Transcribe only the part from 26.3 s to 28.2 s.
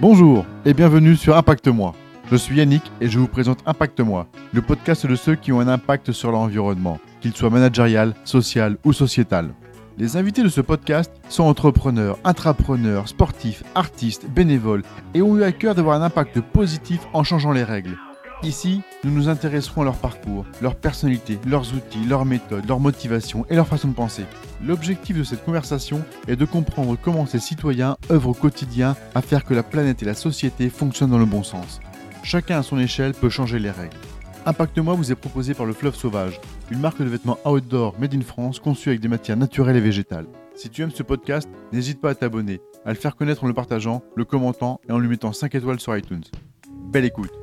de comprendre comment ces citoyens